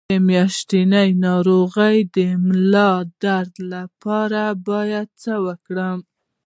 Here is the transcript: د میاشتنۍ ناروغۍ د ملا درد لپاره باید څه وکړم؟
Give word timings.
د 0.09 0.13
میاشتنۍ 0.29 1.09
ناروغۍ 1.25 1.97
د 2.15 2.17
ملا 2.45 2.91
درد 3.23 3.53
لپاره 3.73 4.43
باید 4.67 5.07
څه 5.23 5.33
وکړم؟ 5.45 5.97